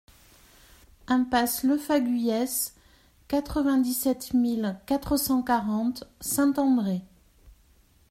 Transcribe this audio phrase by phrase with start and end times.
[1.05, 2.73] Impasse Lefaguyès,
[3.27, 7.03] quatre-vingt-dix-sept mille quatre cent quarante Saint-André